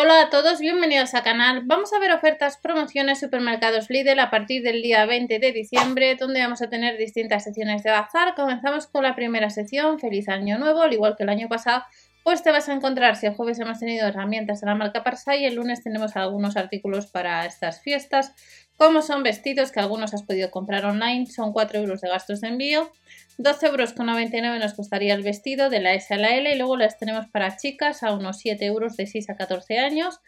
Hola 0.00 0.20
a 0.20 0.30
todos, 0.30 0.60
bienvenidos 0.60 1.12
al 1.14 1.24
canal. 1.24 1.62
Vamos 1.64 1.92
a 1.92 1.98
ver 1.98 2.12
ofertas, 2.12 2.56
promociones, 2.56 3.18
supermercados 3.18 3.90
Lidl 3.90 4.20
a 4.20 4.30
partir 4.30 4.62
del 4.62 4.80
día 4.80 5.04
20 5.06 5.40
de 5.40 5.50
diciembre, 5.50 6.14
donde 6.14 6.40
vamos 6.40 6.62
a 6.62 6.70
tener 6.70 6.96
distintas 6.96 7.42
secciones 7.42 7.82
de 7.82 7.90
bazar. 7.90 8.36
Comenzamos 8.36 8.86
con 8.86 9.02
la 9.02 9.16
primera 9.16 9.50
sección, 9.50 9.98
Feliz 9.98 10.28
Año 10.28 10.56
Nuevo, 10.56 10.82
al 10.82 10.92
igual 10.92 11.16
que 11.16 11.24
el 11.24 11.30
año 11.30 11.48
pasado, 11.48 11.82
pues 12.28 12.42
te 12.42 12.50
vas 12.50 12.68
a 12.68 12.74
encontrar, 12.74 13.16
si 13.16 13.24
el 13.24 13.32
jueves 13.32 13.58
hemos 13.58 13.78
tenido 13.78 14.06
herramientas 14.06 14.60
de 14.60 14.66
la 14.66 14.74
marca 14.74 15.02
Parsa 15.02 15.34
y 15.34 15.46
el 15.46 15.54
lunes 15.54 15.82
tenemos 15.82 16.14
algunos 16.14 16.58
artículos 16.58 17.06
para 17.06 17.46
estas 17.46 17.80
fiestas, 17.80 18.34
como 18.76 19.00
son 19.00 19.22
vestidos 19.22 19.72
que 19.72 19.80
algunos 19.80 20.12
has 20.12 20.24
podido 20.24 20.50
comprar 20.50 20.84
online, 20.84 21.24
son 21.24 21.54
4 21.54 21.78
euros 21.78 22.02
de 22.02 22.10
gastos 22.10 22.42
de 22.42 22.48
envío, 22.48 22.92
12,99 23.38 24.44
euros 24.44 24.60
nos 24.60 24.74
costaría 24.74 25.14
el 25.14 25.22
vestido 25.22 25.70
de 25.70 25.80
la 25.80 25.94
S 25.94 26.12
a 26.12 26.18
la 26.18 26.36
L 26.36 26.52
y 26.52 26.58
luego 26.58 26.76
las 26.76 26.98
tenemos 26.98 27.26
para 27.28 27.56
chicas 27.56 28.02
a 28.02 28.12
unos 28.12 28.36
7 28.36 28.62
euros 28.66 28.98
de 28.98 29.06
6 29.06 29.30
a 29.30 29.36
14 29.36 29.78
años. 29.78 30.20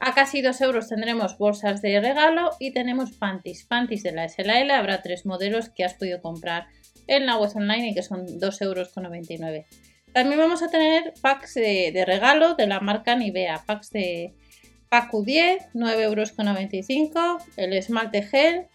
A 0.00 0.12
casi 0.12 0.42
2 0.42 0.60
euros 0.60 0.88
tendremos 0.88 1.38
bolsas 1.38 1.80
de 1.82 2.00
regalo 2.00 2.50
y 2.58 2.72
tenemos 2.72 3.12
panties. 3.12 3.64
Panties 3.66 4.02
de 4.02 4.10
la 4.10 4.24
S 4.24 4.42
habrá 4.72 5.02
tres 5.02 5.24
modelos 5.24 5.68
que 5.68 5.84
has 5.84 5.94
podido 5.94 6.20
comprar 6.20 6.66
en 7.06 7.26
la 7.26 7.36
web 7.36 7.52
online 7.54 7.90
y 7.90 7.94
que 7.94 8.02
son 8.02 8.26
2,99 8.26 9.40
euros. 9.40 9.93
También 10.14 10.38
vamos 10.38 10.62
a 10.62 10.68
tener 10.68 11.12
packs 11.20 11.54
de, 11.54 11.90
de 11.92 12.04
regalo 12.06 12.54
de 12.54 12.66
la 12.66 12.80
marca 12.80 13.14
Nivea, 13.16 13.64
packs 13.66 13.90
de 13.90 14.32
Pacu 14.88 15.24
10, 15.24 15.72
9,95 15.74 17.16
euros. 17.16 17.42
El 17.56 17.72
esmalte 17.72 18.22
gel, 18.22 18.68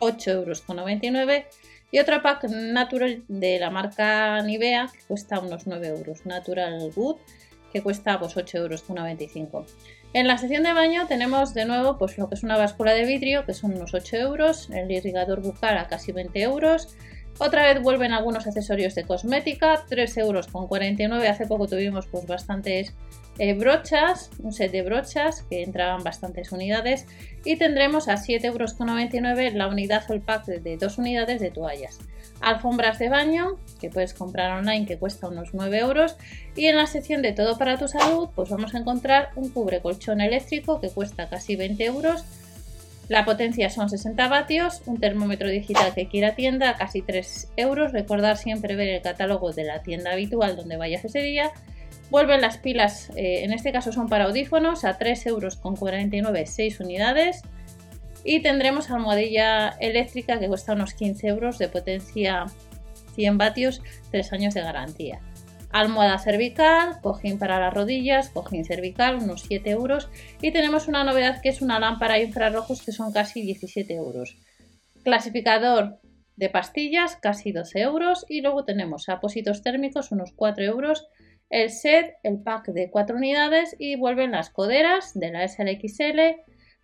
8,99 0.00 0.26
euros. 0.34 1.44
Y 1.92 1.98
otro 2.00 2.20
pack 2.22 2.44
natural 2.48 3.22
de 3.28 3.60
la 3.60 3.70
marca 3.70 4.42
Nivea 4.42 4.90
que 4.92 4.98
cuesta 5.06 5.38
unos 5.38 5.68
9 5.68 5.86
euros. 5.86 6.26
Natural 6.26 6.90
Good 6.92 7.18
que 7.72 7.82
cuesta 7.82 8.18
pues, 8.18 8.34
8,95 8.34 9.36
euros. 9.36 9.76
En 10.12 10.26
la 10.26 10.38
sección 10.38 10.64
de 10.64 10.72
baño 10.72 11.06
tenemos 11.06 11.54
de 11.54 11.66
nuevo 11.66 11.98
pues, 11.98 12.18
lo 12.18 12.28
que 12.28 12.34
es 12.34 12.42
una 12.42 12.56
báscula 12.56 12.92
de 12.92 13.04
vidrio 13.04 13.46
que 13.46 13.54
son 13.54 13.74
unos 13.74 13.94
8 13.94 14.16
euros. 14.16 14.70
El 14.70 14.90
irrigador 14.90 15.40
bucal 15.40 15.78
a 15.78 15.86
casi 15.86 16.10
20 16.10 16.42
euros. 16.42 16.96
Otra 17.38 17.72
vez 17.72 17.82
vuelven 17.82 18.12
algunos 18.12 18.46
accesorios 18.46 18.94
de 18.94 19.04
cosmética, 19.04 19.84
3 19.88 20.16
euros 20.18 20.46
con 20.46 20.66
49. 20.68 21.28
Hace 21.28 21.46
poco 21.46 21.66
tuvimos 21.66 22.06
pues 22.06 22.26
bastantes 22.26 22.94
eh, 23.38 23.54
brochas, 23.54 24.30
un 24.42 24.52
set 24.52 24.70
de 24.70 24.82
brochas 24.82 25.46
que 25.48 25.62
entraban 25.62 26.04
bastantes 26.04 26.52
unidades 26.52 27.06
y 27.42 27.56
tendremos 27.56 28.08
a 28.08 28.16
7,99 28.16 28.44
euros 28.44 29.54
la 29.54 29.68
unidad 29.68 30.04
o 30.10 30.12
el 30.12 30.20
pack 30.20 30.44
de 30.46 30.76
dos 30.76 30.98
unidades 30.98 31.40
de 31.40 31.50
toallas. 31.50 31.98
Alfombras 32.42 32.98
de 32.98 33.08
baño 33.08 33.58
que 33.80 33.88
puedes 33.88 34.12
comprar 34.12 34.58
online 34.58 34.84
que 34.84 34.98
cuesta 34.98 35.28
unos 35.28 35.54
9 35.54 35.78
euros 35.78 36.16
y 36.54 36.66
en 36.66 36.76
la 36.76 36.86
sección 36.86 37.22
de 37.22 37.32
todo 37.32 37.56
para 37.56 37.78
tu 37.78 37.88
salud 37.88 38.28
pues 38.34 38.50
vamos 38.50 38.74
a 38.74 38.78
encontrar 38.78 39.30
un 39.36 39.48
cubre 39.48 39.80
colchón 39.80 40.20
eléctrico 40.20 40.80
que 40.80 40.90
cuesta 40.90 41.30
casi 41.30 41.56
20 41.56 41.82
euros 41.86 42.24
la 43.10 43.24
potencia 43.24 43.68
son 43.70 43.90
60 43.90 44.28
vatios, 44.28 44.82
un 44.86 45.00
termómetro 45.00 45.48
digital 45.48 45.92
que 45.92 46.06
quiera 46.06 46.36
tienda, 46.36 46.76
casi 46.76 47.02
3 47.02 47.54
euros. 47.56 47.90
Recordar 47.90 48.36
siempre 48.36 48.76
ver 48.76 48.86
el 48.86 49.02
catálogo 49.02 49.50
de 49.50 49.64
la 49.64 49.82
tienda 49.82 50.12
habitual 50.12 50.54
donde 50.54 50.76
vayas 50.76 51.04
ese 51.04 51.20
día. 51.20 51.50
Vuelven 52.08 52.40
las 52.40 52.58
pilas, 52.58 53.10
eh, 53.16 53.42
en 53.42 53.52
este 53.52 53.72
caso 53.72 53.90
son 53.90 54.08
para 54.08 54.26
audífonos, 54.26 54.84
a 54.84 54.96
3 54.96 55.26
euros 55.26 55.56
con 55.56 55.74
49, 55.74 56.46
6 56.46 56.78
unidades. 56.78 57.42
Y 58.22 58.42
tendremos 58.42 58.92
almohadilla 58.92 59.70
eléctrica 59.80 60.38
que 60.38 60.46
cuesta 60.46 60.74
unos 60.74 60.94
15 60.94 61.26
euros 61.26 61.58
de 61.58 61.68
potencia 61.68 62.44
100 63.16 63.38
vatios, 63.38 63.82
3 64.12 64.32
años 64.34 64.54
de 64.54 64.60
garantía 64.60 65.20
almohada 65.70 66.18
cervical, 66.18 67.00
cojín 67.00 67.38
para 67.38 67.60
las 67.60 67.72
rodillas, 67.72 68.30
cojín 68.30 68.64
cervical, 68.64 69.16
unos 69.16 69.42
7 69.42 69.70
euros. 69.70 70.08
Y 70.42 70.52
tenemos 70.52 70.88
una 70.88 71.04
novedad 71.04 71.40
que 71.40 71.48
es 71.48 71.62
una 71.62 71.78
lámpara 71.78 72.18
infrarrojos 72.18 72.82
que 72.82 72.92
son 72.92 73.12
casi 73.12 73.42
17 73.42 73.94
euros. 73.94 74.36
Clasificador 75.04 76.00
de 76.36 76.50
pastillas, 76.50 77.16
casi 77.16 77.52
12 77.52 77.80
euros. 77.80 78.26
Y 78.28 78.40
luego 78.40 78.64
tenemos 78.64 79.08
apósitos 79.08 79.62
térmicos, 79.62 80.10
unos 80.10 80.32
4 80.34 80.64
euros. 80.64 81.06
El 81.48 81.70
set, 81.70 82.14
el 82.22 82.42
pack 82.42 82.68
de 82.68 82.90
4 82.90 83.16
unidades 83.16 83.74
y 83.78 83.96
vuelven 83.96 84.32
las 84.32 84.50
coderas 84.50 85.12
de 85.14 85.30
la 85.32 85.46
SLXL, 85.46 86.36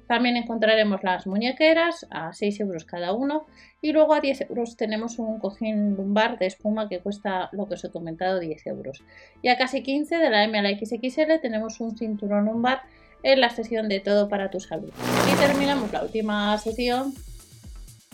también 0.07 0.37
encontraremos 0.37 1.03
las 1.03 1.27
muñequeras 1.27 2.07
a 2.11 2.33
6 2.33 2.61
euros 2.61 2.85
cada 2.85 3.13
uno 3.13 3.47
y 3.81 3.93
luego 3.93 4.15
a 4.15 4.21
10 4.21 4.43
euros 4.43 4.77
tenemos 4.77 5.19
un 5.19 5.39
cojín 5.39 5.97
lumbar 5.97 6.39
de 6.39 6.47
espuma 6.47 6.89
que 6.89 7.01
cuesta 7.01 7.49
lo 7.53 7.67
que 7.67 7.75
os 7.75 7.85
he 7.85 7.91
comentado 7.91 8.39
10 8.39 8.67
euros. 8.67 9.03
Y 9.43 9.49
a 9.49 9.59
casi 9.59 9.83
15 9.83 10.17
de 10.17 10.31
la 10.31 10.45
M 10.45 10.59
a 10.59 10.63
la 10.63 10.71
XXL 10.71 11.41
tenemos 11.41 11.81
un 11.81 11.97
cinturón 11.97 12.47
lumbar 12.47 12.83
en 13.23 13.41
la 13.41 13.51
sesión 13.51 13.89
de 13.89 14.01
todo 14.01 14.29
para 14.29 14.51
tu 14.51 14.61
salud. 14.61 14.93
Y 15.33 15.37
terminamos 15.37 15.93
la 15.93 16.03
última 16.03 16.57
sesión 16.59 17.13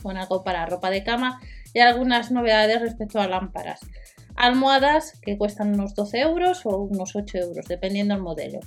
con 0.02 0.16
algo 0.16 0.42
para 0.42 0.66
ropa 0.66 0.90
de 0.90 1.04
cama 1.04 1.40
y 1.74 1.80
algunas 1.80 2.30
novedades 2.30 2.80
respecto 2.80 3.20
a 3.20 3.28
lámparas. 3.28 3.80
Almohadas 4.42 5.20
que 5.22 5.38
cuestan 5.38 5.72
unos 5.74 5.94
12 5.94 6.18
euros 6.18 6.66
o 6.66 6.76
unos 6.78 7.14
8 7.14 7.38
euros 7.38 7.66
dependiendo 7.68 8.14
del 8.14 8.24
modelo. 8.24 8.58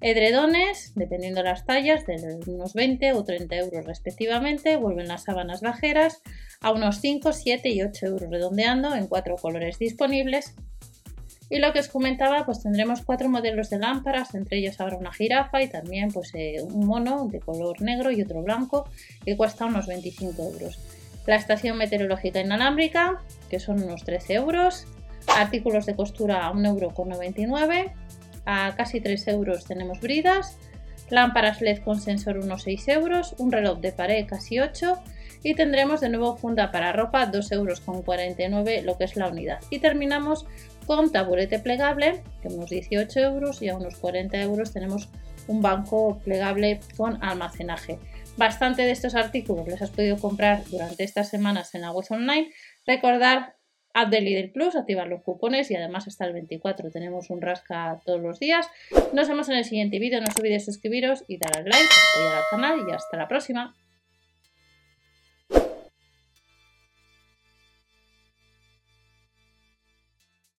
Edredones, 0.00 0.92
dependiendo 0.94 1.42
de 1.42 1.48
las 1.48 1.66
tallas, 1.66 2.06
de 2.06 2.38
unos 2.46 2.72
20 2.72 3.14
o 3.14 3.24
30 3.24 3.56
euros 3.56 3.84
respectivamente. 3.84 4.76
Vuelven 4.76 5.08
las 5.08 5.24
sábanas 5.24 5.60
bajeras 5.60 6.22
a 6.60 6.70
unos 6.70 7.00
5, 7.00 7.32
7 7.32 7.68
y 7.68 7.82
8 7.82 8.06
euros 8.06 8.30
redondeando 8.30 8.94
en 8.94 9.08
cuatro 9.08 9.34
colores 9.34 9.80
disponibles. 9.80 10.54
Y 11.50 11.58
lo 11.58 11.72
que 11.72 11.80
os 11.80 11.88
comentaba, 11.88 12.46
pues 12.46 12.62
tendremos 12.62 13.02
cuatro 13.02 13.28
modelos 13.28 13.70
de 13.70 13.80
lámparas, 13.80 14.36
entre 14.36 14.58
ellos 14.58 14.80
habrá 14.80 14.96
una 14.98 15.12
jirafa 15.12 15.60
y 15.62 15.68
también 15.68 16.12
pues, 16.12 16.30
eh, 16.34 16.62
un 16.62 16.86
mono 16.86 17.26
de 17.26 17.40
color 17.40 17.82
negro 17.82 18.12
y 18.12 18.22
otro 18.22 18.40
blanco 18.40 18.88
que 19.24 19.36
cuesta 19.36 19.66
unos 19.66 19.88
25 19.88 20.40
euros. 20.44 20.78
La 21.26 21.34
estación 21.34 21.76
meteorológica 21.76 22.38
inalámbrica, 22.38 23.20
que 23.50 23.58
son 23.58 23.82
unos 23.82 24.04
13 24.04 24.34
euros. 24.34 24.86
Artículos 25.34 25.86
de 25.86 25.96
costura 25.96 26.46
a 26.46 26.52
1,99 26.52 27.38
euros 27.38 27.92
a 28.46 28.74
casi 28.76 29.00
3 29.00 29.28
euros 29.28 29.64
tenemos 29.64 30.00
bridas, 30.00 30.58
lámparas 31.10 31.60
LED 31.60 31.82
con 31.82 32.00
sensor 32.00 32.38
unos 32.38 32.62
6 32.62 32.88
euros, 32.88 33.34
un 33.38 33.52
reloj 33.52 33.78
de 33.80 33.92
pared 33.92 34.26
casi 34.26 34.60
8 34.60 34.98
y 35.42 35.54
tendremos 35.54 36.00
de 36.00 36.08
nuevo 36.08 36.36
funda 36.36 36.70
para 36.70 36.92
ropa 36.92 37.26
2 37.26 37.52
euros 37.52 37.80
con 37.80 38.02
49 38.02 38.82
lo 38.82 38.96
que 38.96 39.04
es 39.04 39.16
la 39.16 39.28
unidad. 39.28 39.60
Y 39.70 39.78
terminamos 39.78 40.46
con 40.86 41.12
taburete 41.12 41.58
plegable 41.58 42.22
que 42.42 42.48
unos 42.48 42.70
18 42.70 43.20
euros 43.20 43.62
y 43.62 43.68
a 43.68 43.76
unos 43.76 43.96
40 43.96 44.40
euros 44.42 44.72
tenemos 44.72 45.08
un 45.46 45.60
banco 45.60 46.18
plegable 46.24 46.80
con 46.96 47.22
almacenaje. 47.22 47.98
Bastante 48.36 48.82
de 48.82 48.90
estos 48.90 49.14
artículos 49.14 49.68
les 49.68 49.82
has 49.82 49.90
podido 49.90 50.16
comprar 50.16 50.64
durante 50.70 51.04
estas 51.04 51.28
semanas 51.28 51.74
en 51.74 51.82
la 51.82 51.92
web 51.92 52.06
online. 52.10 52.50
Recordar 52.86 53.54
App 53.94 54.10
de 54.10 54.20
Lidl 54.20 54.50
Plus, 54.50 54.76
activar 54.76 55.06
los 55.06 55.22
cupones 55.22 55.70
y 55.70 55.76
además 55.76 56.06
hasta 56.06 56.26
el 56.26 56.32
24 56.32 56.90
tenemos 56.90 57.30
un 57.30 57.40
rasca 57.40 58.00
todos 58.04 58.20
los 58.20 58.40
días. 58.40 58.68
Nos 59.12 59.28
vemos 59.28 59.48
en 59.48 59.56
el 59.56 59.64
siguiente 59.64 59.98
vídeo, 59.98 60.20
no 60.20 60.26
os 60.28 60.36
olvidéis 60.36 60.64
suscribiros 60.64 61.24
y 61.28 61.38
dar 61.38 61.56
al 61.56 61.64
like, 61.64 61.88
apoyar 62.14 62.36
al 62.36 62.44
canal 62.50 62.88
y 62.88 62.92
hasta 62.92 63.16
la 63.16 63.28
próxima. 63.28 63.74